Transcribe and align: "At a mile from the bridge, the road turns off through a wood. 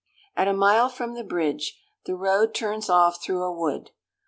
"At 0.35 0.47
a 0.47 0.53
mile 0.53 0.89
from 0.89 1.13
the 1.13 1.23
bridge, 1.23 1.79
the 2.07 2.15
road 2.15 2.55
turns 2.55 2.89
off 2.89 3.21
through 3.23 3.43
a 3.43 3.51
wood. 3.53 3.91